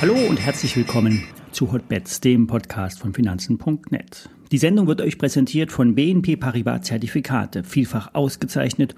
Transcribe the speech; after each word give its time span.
Hallo 0.00 0.14
und 0.14 0.40
herzlich 0.40 0.76
willkommen 0.76 1.24
zu 1.52 1.72
Hotbets, 1.72 2.20
dem 2.20 2.46
Podcast 2.46 3.00
von 3.00 3.12
Finanzen.net. 3.12 4.30
Die 4.50 4.58
Sendung 4.58 4.86
wird 4.86 5.02
euch 5.02 5.18
präsentiert 5.18 5.70
von 5.70 5.94
BNP 5.94 6.36
Paribas 6.36 6.82
Zertifikate, 6.82 7.64
vielfach 7.64 8.14
ausgezeichnet 8.14 8.94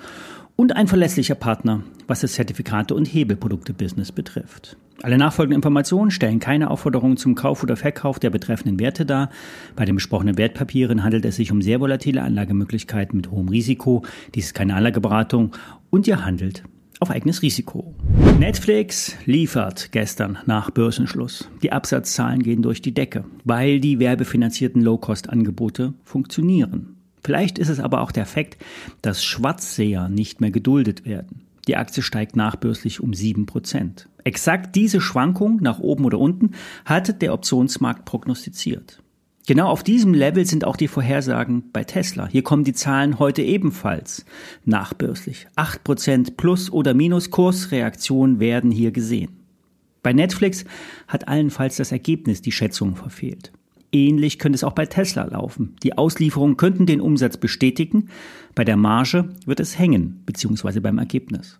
und 0.54 0.76
ein 0.76 0.86
verlässlicher 0.86 1.34
Partner, 1.34 1.82
was 2.06 2.20
das 2.20 2.34
Zertifikate- 2.34 2.94
und 2.94 3.06
Hebelprodukte-Business 3.06 4.12
betrifft. 4.12 4.76
Alle 5.00 5.18
nachfolgenden 5.18 5.56
Informationen 5.56 6.10
stellen 6.10 6.38
keine 6.38 6.70
Aufforderung 6.70 7.16
zum 7.16 7.34
Kauf 7.34 7.62
oder 7.62 7.76
Verkauf 7.76 8.18
der 8.18 8.30
betreffenden 8.30 8.78
Werte 8.78 9.06
dar. 9.06 9.30
Bei 9.74 9.84
den 9.84 9.94
besprochenen 9.96 10.38
Wertpapieren 10.38 11.02
handelt 11.02 11.24
es 11.24 11.36
sich 11.36 11.50
um 11.50 11.62
sehr 11.62 11.80
volatile 11.80 12.22
Anlagemöglichkeiten 12.22 13.16
mit 13.16 13.30
hohem 13.30 13.48
Risiko. 13.48 14.04
Dies 14.34 14.46
ist 14.46 14.54
keine 14.54 14.74
Anlageberatung 14.74 15.52
und 15.90 16.06
ihr 16.06 16.24
handelt 16.24 16.62
auf 17.00 17.10
eigenes 17.10 17.42
Risiko. 17.42 17.94
Netflix 18.38 19.16
liefert 19.26 19.90
gestern 19.90 20.38
nach 20.46 20.70
Börsenschluss. 20.70 21.48
Die 21.62 21.72
Absatzzahlen 21.72 22.44
gehen 22.44 22.62
durch 22.62 22.80
die 22.80 22.94
Decke, 22.94 23.24
weil 23.44 23.80
die 23.80 23.98
werbefinanzierten 23.98 24.80
Low-Cost-Angebote 24.82 25.94
funktionieren. 26.04 26.94
Vielleicht 27.24 27.58
ist 27.58 27.70
es 27.70 27.80
aber 27.80 28.02
auch 28.02 28.12
der 28.12 28.26
Fakt, 28.26 28.56
dass 29.00 29.24
Schwarzseher 29.24 30.08
nicht 30.08 30.40
mehr 30.40 30.52
geduldet 30.52 31.04
werden. 31.04 31.42
Die 31.66 31.76
Aktie 31.76 32.02
steigt 32.02 32.36
nachbörslich 32.36 33.00
um 33.00 33.10
7%. 33.10 34.06
Exakt 34.24 34.76
diese 34.76 35.00
Schwankung 35.00 35.58
nach 35.60 35.78
oben 35.78 36.04
oder 36.04 36.18
unten 36.18 36.52
hat 36.84 37.22
der 37.22 37.34
Optionsmarkt 37.34 38.04
prognostiziert. 38.04 39.02
Genau 39.46 39.68
auf 39.68 39.82
diesem 39.82 40.14
Level 40.14 40.46
sind 40.46 40.64
auch 40.64 40.76
die 40.76 40.86
Vorhersagen 40.86 41.72
bei 41.72 41.82
Tesla. 41.82 42.28
Hier 42.28 42.44
kommen 42.44 42.62
die 42.62 42.74
Zahlen 42.74 43.18
heute 43.18 43.42
ebenfalls 43.42 44.24
nachbörslich. 44.64 45.48
8% 45.56 46.36
plus 46.36 46.70
oder 46.70 46.94
minus 46.94 47.30
Kursreaktion 47.30 48.38
werden 48.38 48.70
hier 48.70 48.92
gesehen. 48.92 49.40
Bei 50.04 50.12
Netflix 50.12 50.64
hat 51.08 51.26
allenfalls 51.26 51.76
das 51.76 51.90
Ergebnis 51.90 52.40
die 52.40 52.52
Schätzung 52.52 52.94
verfehlt. 52.94 53.52
Ähnlich 53.90 54.38
könnte 54.38 54.56
es 54.56 54.64
auch 54.64 54.72
bei 54.72 54.86
Tesla 54.86 55.24
laufen. 55.24 55.76
Die 55.82 55.98
Auslieferungen 55.98 56.56
könnten 56.56 56.86
den 56.86 57.00
Umsatz 57.00 57.36
bestätigen, 57.36 58.08
bei 58.54 58.64
der 58.64 58.76
Marge 58.76 59.28
wird 59.44 59.60
es 59.60 59.78
hängen, 59.78 60.22
beziehungsweise 60.24 60.80
beim 60.80 60.98
Ergebnis. 60.98 61.58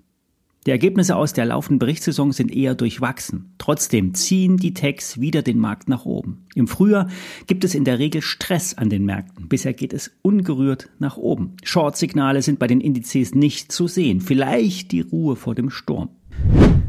Die 0.65 0.71
Ergebnisse 0.71 1.17
aus 1.17 1.33
der 1.33 1.45
laufenden 1.45 1.81
Berichtssaison 1.81 2.31
sind 2.31 2.55
eher 2.55 2.77
durchwachsen. 2.77 3.53
Trotzdem 3.59 4.15
ziehen 4.15 4.57
die 4.59 4.75
Techs 4.75 5.21
wieder 5.21 5.43
den 5.43 5.59
Markt 5.59 5.89
nach 5.89 6.05
oben. 6.05 6.47
Im 6.55 6.69
Frühjahr 6.69 7.09
gibt 7.49 7.65
es 7.65 7.75
in 7.75 7.85
der 7.85 7.99
Regel 7.99 8.23
Stress 8.23 8.75
an 8.75 8.89
den 8.89 9.05
Märkten. 9.05 9.49
Bisher 9.49 9.73
geht 9.73 9.93
es 9.93 10.13
ungerührt 10.23 10.89
nach 11.01 11.17
oben. 11.17 11.57
Short-Signale 11.65 12.43
sind 12.43 12.61
bei 12.61 12.69
den 12.69 12.81
Indizes 12.81 13.35
nicht 13.35 13.73
zu 13.73 13.89
sehen. 13.89 14.21
Vielleicht 14.21 14.93
die 14.93 15.01
Ruhe 15.01 15.35
vor 15.35 15.57
dem 15.57 15.69
Sturm. 15.69 16.11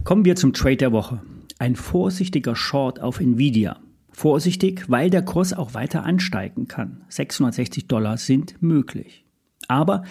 Kommen 0.04 0.26
wir 0.26 0.36
zum 0.36 0.54
Trade 0.54 0.78
der 0.78 0.92
Woche. 0.92 1.24
Ein 1.58 1.76
vorsichtiger 1.76 2.56
Short 2.56 3.02
auf 3.02 3.20
Nvidia. 3.20 3.80
Vorsichtig, 4.12 4.86
weil 4.88 5.10
der 5.10 5.24
Kurs 5.24 5.52
auch 5.52 5.74
weiter 5.74 6.04
ansteigen 6.04 6.68
kann. 6.68 7.02
660 7.10 7.88
Dollar 7.88 8.18
sind 8.18 8.62
möglich. 8.62 9.23
Aber 9.68 10.04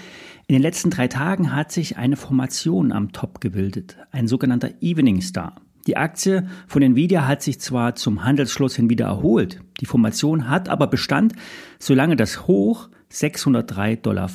in 0.46 0.54
den 0.54 0.62
letzten 0.62 0.90
drei 0.90 1.08
Tagen 1.08 1.54
hat 1.54 1.72
sich 1.72 1.96
eine 1.96 2.16
Formation 2.16 2.92
am 2.92 3.12
Top 3.12 3.40
gebildet, 3.40 3.96
ein 4.10 4.26
sogenannter 4.28 4.70
Evening 4.80 5.20
Star. 5.20 5.56
Die 5.86 5.96
Aktie 5.96 6.46
von 6.68 6.82
Nvidia 6.82 7.26
hat 7.26 7.42
sich 7.42 7.58
zwar 7.58 7.96
zum 7.96 8.24
Handelsschluss 8.24 8.76
hin 8.76 8.88
wieder 8.88 9.06
erholt, 9.06 9.60
die 9.80 9.86
Formation 9.86 10.48
hat 10.48 10.68
aber 10.68 10.86
Bestand, 10.86 11.32
solange 11.80 12.14
das 12.14 12.46
Hoch 12.46 12.88
603,50 13.10 13.96
Dollar 14.02 14.30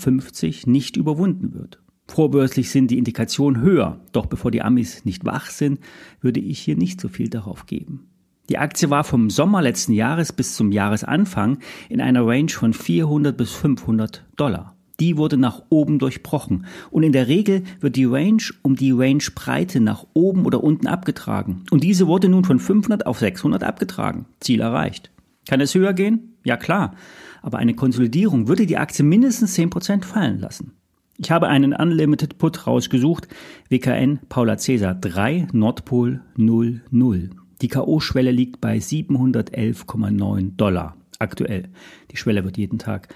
nicht 0.65 0.97
überwunden 0.97 1.53
wird. 1.53 1.79
Vorbörslich 2.07 2.71
sind 2.71 2.91
die 2.91 2.97
Indikationen 2.97 3.61
höher, 3.61 3.99
doch 4.11 4.25
bevor 4.25 4.51
die 4.51 4.61
Amis 4.61 5.05
nicht 5.05 5.25
wach 5.25 5.49
sind, 5.49 5.79
würde 6.21 6.39
ich 6.39 6.59
hier 6.59 6.77
nicht 6.77 6.99
so 6.99 7.07
viel 7.07 7.29
darauf 7.29 7.65
geben. 7.65 8.09
Die 8.49 8.57
Aktie 8.57 8.89
war 8.89 9.03
vom 9.03 9.29
Sommer 9.29 9.61
letzten 9.61 9.91
Jahres 9.91 10.31
bis 10.31 10.55
zum 10.55 10.71
Jahresanfang 10.71 11.59
in 11.89 11.99
einer 11.99 12.25
Range 12.25 12.49
von 12.49 12.73
400 12.73 13.35
bis 13.35 13.51
500 13.53 14.25
Dollar 14.37 14.76
die 14.99 15.17
wurde 15.17 15.37
nach 15.37 15.63
oben 15.69 15.99
durchbrochen. 15.99 16.65
Und 16.91 17.03
in 17.03 17.11
der 17.11 17.27
Regel 17.27 17.63
wird 17.79 17.95
die 17.95 18.05
Range 18.05 18.43
um 18.61 18.75
die 18.75 18.91
Rangebreite 18.91 19.79
nach 19.79 20.05
oben 20.13 20.45
oder 20.45 20.63
unten 20.63 20.87
abgetragen. 20.87 21.63
Und 21.71 21.83
diese 21.83 22.07
wurde 22.07 22.29
nun 22.29 22.43
von 22.43 22.59
500 22.59 23.05
auf 23.05 23.19
600 23.19 23.63
abgetragen. 23.63 24.25
Ziel 24.39 24.61
erreicht. 24.61 25.11
Kann 25.47 25.61
es 25.61 25.75
höher 25.75 25.93
gehen? 25.93 26.37
Ja 26.43 26.57
klar. 26.57 26.95
Aber 27.41 27.59
eine 27.59 27.75
Konsolidierung 27.75 28.47
würde 28.47 28.65
die 28.65 28.77
Aktie 28.77 29.05
mindestens 29.05 29.57
10% 29.57 30.03
fallen 30.03 30.39
lassen. 30.39 30.73
Ich 31.17 31.31
habe 31.31 31.47
einen 31.47 31.73
Unlimited 31.73 32.37
Put 32.37 32.67
rausgesucht. 32.67 33.27
WKN 33.69 34.19
Paula 34.29 34.57
Cäsar 34.57 34.93
3 34.93 35.47
Nordpol 35.51 36.21
00. 36.35 37.29
Die 37.61 37.67
K.O.-Schwelle 37.69 38.29
liegt 38.29 38.61
bei 38.61 38.77
711,9 38.77 40.55
Dollar 40.57 40.95
aktuell. 41.17 41.69
Die 42.11 42.17
Schwelle 42.17 42.43
wird 42.43 42.57
jeden 42.57 42.77
Tag 42.77 43.07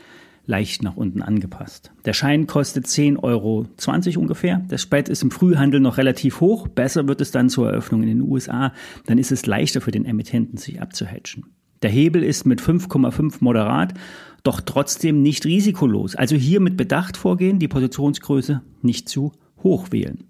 leicht 0.46 0.84
nach 0.84 0.98
unten 0.98 1.22
angepasst. 1.22 1.92
Der 2.06 2.14
Schein 2.14 2.48
kostet 2.48 2.86
10,20 2.86 3.24
Euro 3.24 3.68
ungefähr. 4.20 4.58
Der 4.70 4.78
Spread 4.78 5.10
ist 5.10 5.24
im 5.24 5.32
Frühhandel 5.32 5.80
noch 5.80 5.98
relativ 5.98 6.42
hoch. 6.42 6.68
Besser 6.68 7.08
wird 7.08 7.22
es 7.22 7.32
dann 7.32 7.50
zur 7.50 7.70
Eröffnung 7.70 8.04
in 8.04 8.10
den 8.10 8.22
USA. 8.22 8.74
Dann 9.06 9.18
ist 9.18 9.32
es 9.32 9.46
leichter 9.46 9.82
für 9.82 9.92
den 9.92 10.06
Emittenten, 10.06 10.58
sich 10.58 10.82
abzuhatchen. 10.82 11.46
Der 11.82 11.90
Hebel 11.90 12.24
ist 12.24 12.46
mit 12.46 12.62
5,5 12.62 13.38
moderat, 13.40 13.94
doch 14.44 14.62
trotzdem 14.62 15.22
nicht 15.22 15.46
risikolos. 15.46 16.16
Also 16.16 16.36
hier 16.36 16.60
mit 16.60 16.78
Bedacht 16.78 17.18
vorgehen, 17.18 17.60
die 17.60 17.68
Positionsgröße 17.68 18.62
nicht 18.82 19.10
zu 19.10 19.32
hoch 19.64 19.92
wählen. 19.92 20.24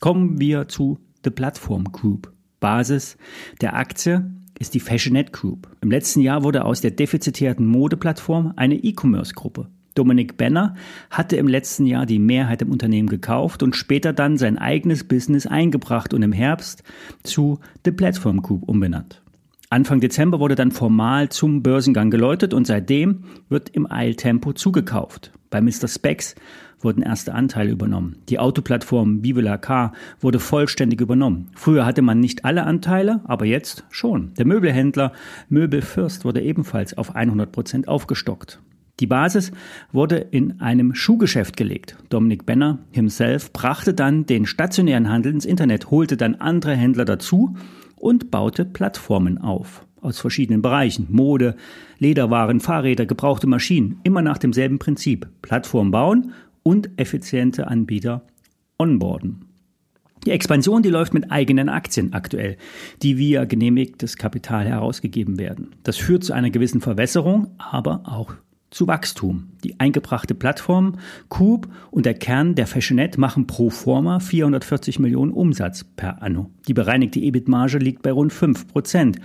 Kommen 0.00 0.40
wir 0.40 0.68
zu 0.68 0.98
The 1.24 1.30
Platform 1.30 1.84
Group. 1.84 2.32
Basis 2.60 3.16
der 3.62 3.74
Aktie 3.74 4.30
ist 4.60 4.74
die 4.74 4.80
Fashionet 4.80 5.32
Group. 5.32 5.68
Im 5.80 5.90
letzten 5.90 6.20
Jahr 6.20 6.44
wurde 6.44 6.64
aus 6.64 6.80
der 6.80 6.92
defizitären 6.92 7.66
Modeplattform 7.66 8.52
eine 8.54 8.76
E-Commerce-Gruppe. 8.76 9.68
Dominik 9.94 10.36
Benner 10.36 10.76
hatte 11.10 11.36
im 11.36 11.48
letzten 11.48 11.86
Jahr 11.86 12.06
die 12.06 12.20
Mehrheit 12.20 12.62
im 12.62 12.70
Unternehmen 12.70 13.08
gekauft 13.08 13.62
und 13.62 13.74
später 13.74 14.12
dann 14.12 14.36
sein 14.36 14.58
eigenes 14.58 15.02
Business 15.02 15.46
eingebracht 15.46 16.14
und 16.14 16.22
im 16.22 16.32
Herbst 16.32 16.84
zu 17.24 17.58
The 17.84 17.90
Platform 17.90 18.42
Group 18.42 18.68
umbenannt. 18.68 19.22
Anfang 19.72 20.00
Dezember 20.00 20.40
wurde 20.40 20.56
dann 20.56 20.72
formal 20.72 21.28
zum 21.28 21.62
Börsengang 21.62 22.10
geläutet 22.10 22.54
und 22.54 22.66
seitdem 22.66 23.22
wird 23.48 23.68
im 23.68 23.88
Eiltempo 23.88 24.52
zugekauft. 24.52 25.30
Bei 25.48 25.60
Mr. 25.60 25.86
Specs 25.86 26.34
wurden 26.80 27.04
erste 27.04 27.36
Anteile 27.36 27.70
übernommen. 27.70 28.16
Die 28.28 28.40
Autoplattform 28.40 29.22
Vive 29.22 29.58
Car 29.58 29.92
wurde 30.18 30.40
vollständig 30.40 31.00
übernommen. 31.00 31.50
Früher 31.54 31.86
hatte 31.86 32.02
man 32.02 32.18
nicht 32.18 32.44
alle 32.44 32.64
Anteile, 32.64 33.20
aber 33.26 33.44
jetzt 33.44 33.84
schon. 33.90 34.34
Der 34.34 34.44
Möbelhändler 34.44 35.12
Möbelfürst 35.48 36.24
wurde 36.24 36.42
ebenfalls 36.42 36.98
auf 36.98 37.14
100 37.14 37.52
Prozent 37.52 37.86
aufgestockt. 37.86 38.58
Die 38.98 39.06
Basis 39.06 39.52
wurde 39.92 40.16
in 40.16 40.60
einem 40.60 40.96
Schuhgeschäft 40.96 41.56
gelegt. 41.56 41.96
Dominic 42.08 42.44
Benner 42.44 42.80
himself 42.90 43.52
brachte 43.52 43.94
dann 43.94 44.26
den 44.26 44.46
stationären 44.46 45.08
Handel 45.08 45.32
ins 45.32 45.44
Internet, 45.44 45.92
holte 45.92 46.16
dann 46.16 46.34
andere 46.34 46.74
Händler 46.74 47.04
dazu 47.04 47.54
und 48.00 48.30
baute 48.30 48.64
Plattformen 48.64 49.38
auf 49.38 49.86
aus 50.02 50.18
verschiedenen 50.18 50.62
Bereichen. 50.62 51.06
Mode, 51.10 51.56
Lederwaren, 51.98 52.60
Fahrräder, 52.60 53.06
gebrauchte 53.06 53.46
Maschinen. 53.46 54.00
Immer 54.02 54.22
nach 54.22 54.38
demselben 54.38 54.78
Prinzip. 54.78 55.28
Plattform 55.42 55.90
bauen 55.90 56.32
und 56.62 56.90
effiziente 56.96 57.68
Anbieter 57.68 58.22
onboarden. 58.78 59.44
Die 60.26 60.32
Expansion, 60.32 60.82
die 60.82 60.90
läuft 60.90 61.14
mit 61.14 61.30
eigenen 61.30 61.70
Aktien 61.70 62.12
aktuell, 62.12 62.58
die 63.02 63.16
via 63.16 63.44
genehmigtes 63.46 64.16
Kapital 64.16 64.66
herausgegeben 64.66 65.38
werden. 65.38 65.74
Das 65.82 65.96
führt 65.96 66.24
zu 66.24 66.34
einer 66.34 66.50
gewissen 66.50 66.82
Verwässerung, 66.82 67.54
aber 67.58 68.02
auch 68.04 68.34
zu 68.70 68.86
Wachstum. 68.86 69.50
Die 69.64 69.78
eingebrachte 69.78 70.34
Plattform 70.34 70.96
Coop 71.28 71.68
und 71.90 72.06
der 72.06 72.14
Kern 72.14 72.54
der 72.54 72.66
Fashionet 72.66 73.18
machen 73.18 73.46
pro 73.46 73.70
forma 73.70 74.20
440 74.20 74.98
Millionen 74.98 75.32
Umsatz 75.32 75.84
per 75.84 76.22
anno. 76.22 76.50
Die 76.68 76.74
bereinigte 76.74 77.20
EBIT-Marge 77.20 77.78
liegt 77.78 78.02
bei 78.02 78.12
rund 78.12 78.32
5 78.32 78.68
Prozent 78.68 79.18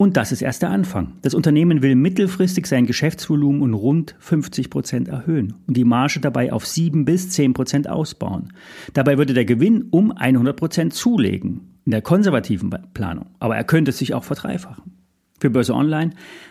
und 0.00 0.16
das 0.16 0.32
ist 0.32 0.40
erst 0.40 0.62
der 0.62 0.70
Anfang. 0.70 1.12
Das 1.20 1.34
Unternehmen 1.34 1.82
will 1.82 1.94
mittelfristig 1.94 2.66
sein 2.66 2.86
Geschäftsvolumen 2.86 3.60
um 3.60 3.74
rund 3.74 4.16
50 4.18 4.70
Prozent 4.70 5.08
erhöhen 5.08 5.56
und 5.66 5.76
die 5.76 5.84
Marge 5.84 6.20
dabei 6.20 6.54
auf 6.54 6.66
7 6.66 7.04
bis 7.04 7.28
10 7.28 7.52
Prozent 7.52 7.86
ausbauen. 7.86 8.54
Dabei 8.94 9.18
würde 9.18 9.34
der 9.34 9.44
Gewinn 9.44 9.88
um 9.90 10.10
100 10.10 10.56
Prozent 10.56 10.94
zulegen 10.94 11.76
in 11.84 11.92
der 11.92 12.00
konservativen 12.00 12.70
Planung. 12.94 13.26
Aber 13.40 13.56
er 13.56 13.64
könnte 13.64 13.92
sich 13.92 14.14
auch 14.14 14.24
verdreifachen. 14.24 14.99
Für 15.40 15.48
Börse 15.48 15.74
Online 15.74 16.10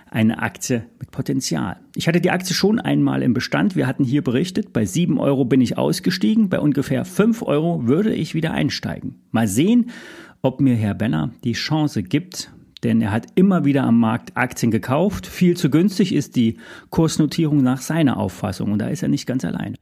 eine 0.10 0.42
Aktie 0.42 0.84
mit 1.00 1.12
Potenzial. 1.12 1.80
Ich 1.96 2.08
hatte 2.08 2.20
die 2.20 2.32
Aktie 2.32 2.56
schon 2.56 2.80
einmal 2.80 3.22
im 3.22 3.34
Bestand. 3.34 3.76
Wir 3.76 3.86
hatten 3.86 4.04
hier 4.04 4.24
berichtet, 4.24 4.74
bei 4.74 4.84
7 4.84 5.20
Euro 5.20 5.46
bin 5.46 5.62
ich 5.62 5.78
ausgestiegen. 5.78 6.50
Bei 6.50 6.60
ungefähr 6.60 7.06
5 7.06 7.44
Euro 7.44 7.86
würde 7.86 8.14
ich 8.14 8.34
wieder 8.34 8.52
einsteigen. 8.52 9.22
Mal 9.30 9.48
sehen, 9.48 9.92
ob 10.42 10.60
mir 10.60 10.76
Herr 10.76 10.96
Benner 10.96 11.30
die 11.44 11.54
Chance 11.54 12.02
gibt, 12.02 12.52
denn 12.84 13.00
er 13.00 13.12
hat 13.12 13.28
immer 13.36 13.64
wieder 13.64 13.84
am 13.84 14.00
Markt 14.00 14.36
Aktien 14.36 14.72
gekauft. 14.72 15.28
Viel 15.28 15.56
zu 15.56 15.70
günstig 15.70 16.14
ist 16.14 16.36
die 16.36 16.58
Kursnotierung 16.90 17.62
nach 17.62 17.82
seiner 17.82 18.18
Auffassung 18.18 18.72
und 18.72 18.80
da 18.80 18.88
ist 18.88 19.04
er 19.04 19.10
nicht 19.10 19.28
ganz 19.28 19.46
alleine. 19.46 19.76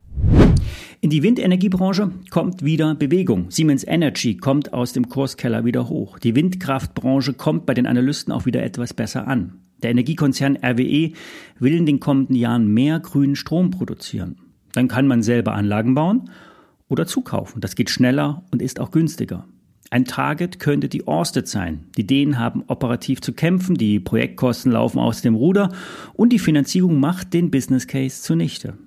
In 0.99 1.09
die 1.09 1.23
Windenergiebranche 1.23 2.11
kommt 2.29 2.63
wieder 2.63 2.95
Bewegung. 2.95 3.51
Siemens 3.51 3.85
Energy 3.85 4.37
kommt 4.37 4.73
aus 4.73 4.93
dem 4.93 5.09
Kurskeller 5.09 5.63
wieder 5.63 5.89
hoch. 5.89 6.19
Die 6.19 6.35
Windkraftbranche 6.35 7.33
kommt 7.33 7.65
bei 7.65 7.73
den 7.73 7.85
Analysten 7.85 8.33
auch 8.33 8.45
wieder 8.45 8.63
etwas 8.63 8.93
besser 8.93 9.27
an. 9.27 9.59
Der 9.83 9.91
Energiekonzern 9.91 10.57
RWE 10.57 11.11
will 11.59 11.73
in 11.75 11.85
den 11.85 11.99
kommenden 11.99 12.35
Jahren 12.35 12.73
mehr 12.73 12.99
grünen 12.99 13.35
Strom 13.35 13.69
produzieren. 13.69 14.37
Dann 14.73 14.87
kann 14.87 15.07
man 15.07 15.21
selber 15.21 15.53
Anlagen 15.53 15.93
bauen 15.93 16.29
oder 16.87 17.05
zukaufen. 17.05 17.61
Das 17.61 17.75
geht 17.75 17.89
schneller 17.89 18.43
und 18.51 18.61
ist 18.61 18.79
auch 18.79 18.91
günstiger. 18.91 19.45
Ein 19.89 20.05
Target 20.05 20.59
könnte 20.59 20.89
die 20.89 21.07
Orsted 21.07 21.47
sein. 21.47 21.85
Die 21.95 22.05
Dänen 22.05 22.39
haben 22.39 22.63
operativ 22.67 23.21
zu 23.21 23.31
kämpfen, 23.31 23.75
die 23.75 23.99
Projektkosten 23.99 24.71
laufen 24.71 24.99
aus 24.99 25.21
dem 25.21 25.35
Ruder 25.35 25.71
und 26.13 26.33
die 26.33 26.39
Finanzierung 26.39 26.99
macht 26.99 27.33
den 27.33 27.51
Business 27.51 27.87
Case 27.87 28.21
zunichte. 28.21 28.77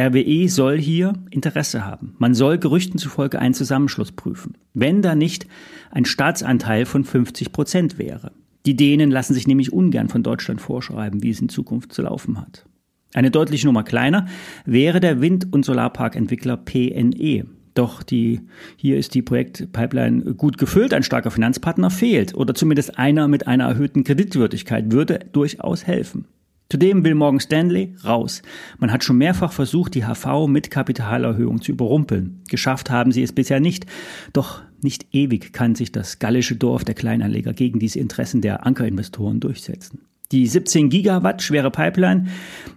RWE 0.00 0.48
soll 0.48 0.78
hier 0.78 1.12
Interesse 1.30 1.84
haben. 1.84 2.14
Man 2.18 2.34
soll 2.34 2.56
Gerüchten 2.56 2.98
zufolge 2.98 3.38
einen 3.38 3.52
Zusammenschluss 3.52 4.12
prüfen. 4.12 4.54
Wenn 4.72 5.02
da 5.02 5.14
nicht 5.14 5.46
ein 5.90 6.06
Staatsanteil 6.06 6.86
von 6.86 7.04
50 7.04 7.52
Prozent 7.52 7.98
wäre. 7.98 8.32
Die 8.64 8.76
Dänen 8.76 9.10
lassen 9.10 9.34
sich 9.34 9.46
nämlich 9.46 9.72
ungern 9.72 10.08
von 10.08 10.22
Deutschland 10.22 10.60
vorschreiben, 10.60 11.22
wie 11.22 11.30
es 11.30 11.40
in 11.40 11.50
Zukunft 11.50 11.92
zu 11.92 12.02
laufen 12.02 12.40
hat. 12.40 12.64
Eine 13.12 13.30
deutliche 13.30 13.66
Nummer 13.66 13.82
kleiner 13.82 14.26
wäre 14.64 15.00
der 15.00 15.20
Wind- 15.20 15.52
und 15.52 15.64
Solarparkentwickler 15.64 16.56
PNE. 16.56 17.44
Doch 17.74 18.02
die, 18.02 18.40
hier 18.76 18.96
ist 18.96 19.14
die 19.14 19.22
Projektpipeline 19.22 20.34
gut 20.34 20.58
gefüllt, 20.58 20.94
ein 20.94 21.02
starker 21.02 21.30
Finanzpartner 21.30 21.90
fehlt 21.90 22.34
oder 22.34 22.54
zumindest 22.54 22.98
einer 22.98 23.28
mit 23.28 23.46
einer 23.46 23.64
erhöhten 23.64 24.04
Kreditwürdigkeit 24.04 24.92
würde 24.92 25.20
durchaus 25.32 25.86
helfen. 25.86 26.26
Zudem 26.70 27.04
will 27.04 27.16
Morgan 27.16 27.40
Stanley 27.40 27.94
raus. 28.04 28.42
Man 28.78 28.92
hat 28.92 29.02
schon 29.02 29.18
mehrfach 29.18 29.52
versucht, 29.52 29.94
die 29.96 30.04
HV 30.04 30.46
mit 30.46 30.70
Kapitalerhöhung 30.70 31.60
zu 31.60 31.72
überrumpeln. 31.72 32.42
Geschafft 32.48 32.90
haben 32.90 33.10
sie 33.10 33.24
es 33.24 33.32
bisher 33.32 33.58
nicht. 33.58 33.86
Doch 34.32 34.62
nicht 34.80 35.08
ewig 35.12 35.52
kann 35.52 35.74
sich 35.74 35.90
das 35.90 36.20
gallische 36.20 36.54
Dorf 36.54 36.84
der 36.84 36.94
Kleinanleger 36.94 37.52
gegen 37.54 37.80
diese 37.80 37.98
Interessen 37.98 38.40
der 38.40 38.66
Ankerinvestoren 38.66 39.40
durchsetzen. 39.40 40.02
Die 40.32 40.46
17 40.46 40.90
Gigawatt 40.90 41.42
schwere 41.42 41.72
Pipeline 41.72 42.28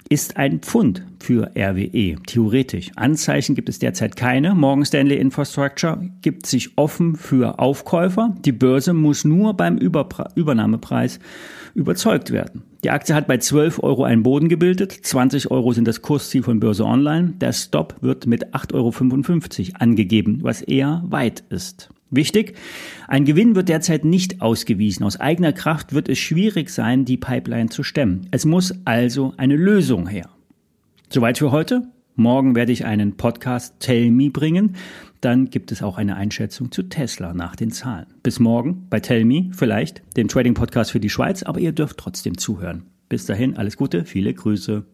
ist 0.10 0.38
ein 0.38 0.62
Pfund 0.62 1.04
für 1.20 1.52
RWE, 1.56 2.16
theoretisch. 2.26 2.90
Anzeichen 2.96 3.54
gibt 3.54 3.70
es 3.70 3.78
derzeit 3.78 4.16
keine. 4.16 4.56
Morgan 4.56 4.86
Stanley 4.86 5.18
Infrastructure 5.18 6.02
gibt 6.24 6.48
sich 6.48 6.76
offen 6.80 7.16
für 7.16 7.60
Aufkäufer. 7.60 8.36
Die 8.44 8.52
Börse 8.52 8.94
muss 8.94 9.24
nur 9.24 9.54
beim 9.54 9.78
Überpre 9.78 10.32
Übernahmepreis 10.34 11.20
überzeugt 11.76 12.32
werden. 12.32 12.64
Die 12.84 12.90
Aktie 12.90 13.14
hat 13.14 13.28
bei 13.28 13.38
12 13.38 13.84
Euro 13.84 14.04
einen 14.04 14.24
Boden 14.24 14.50
gebildet. 14.50 14.92
20 14.92 15.52
Euro 15.52 15.74
sind 15.74 15.88
das 15.88 16.02
Kursziel 16.02 16.42
von 16.42 16.60
Börse 16.60 16.86
Online. 16.86 17.34
Der 17.40 17.54
Stop 17.54 17.98
wird 18.02 18.26
mit 18.26 18.56
8,55 18.56 18.74
Euro 18.74 19.78
angegeben, 19.80 20.40
was 20.42 20.64
eher 20.64 21.04
weit 21.06 21.44
ist. 21.50 21.92
Wichtig, 22.16 22.54
ein 23.08 23.26
Gewinn 23.26 23.56
wird 23.56 23.70
derzeit 23.70 24.06
nicht 24.06 24.40
ausgewiesen. 24.40 25.04
Aus 25.04 25.20
eigener 25.20 25.52
Kraft 25.52 25.94
wird 25.94 26.10
es 26.10 26.20
schwierig 26.20 26.70
sein, 26.70 27.06
die 27.06 27.18
Pipeline 27.18 27.70
zu 27.70 27.82
stemmen. 27.82 28.28
Es 28.30 28.46
muss 28.46 28.74
also 28.86 29.34
eine 29.38 29.56
Lösung 29.56 30.08
her. 30.08 30.30
Soweit 31.10 31.40
für 31.40 31.52
heute. 31.52 31.88
Morgen 32.16 32.56
werde 32.56 32.72
ich 32.72 32.86
einen 32.86 33.18
Podcast 33.18 33.80
Tell 33.80 34.12
Me 34.12 34.30
bringen. 34.30 34.76
Dann 35.22 35.50
gibt 35.50 35.72
es 35.72 35.82
auch 35.82 35.98
eine 35.98 36.16
Einschätzung 36.16 36.72
zu 36.72 36.84
Tesla 36.84 37.34
nach 37.34 37.56
den 37.56 37.72
Zahlen. 37.72 38.06
Bis 38.22 38.40
morgen 38.40 38.86
bei 38.92 39.00
Tell 39.00 39.26
Me, 39.26 39.50
vielleicht 39.52 40.04
dem 40.16 40.28
Trading 40.28 40.54
Podcast 40.54 40.92
für 40.92 41.00
die 41.00 41.10
Schweiz, 41.10 41.42
aber 41.42 41.60
ihr 41.60 41.72
dürft 41.72 41.98
trotzdem 41.98 42.38
zuhören. 42.38 42.84
Bis 43.10 43.26
dahin, 43.26 43.58
alles 43.58 43.76
Gute, 43.76 44.06
viele 44.06 44.36
Grüße. 44.36 44.86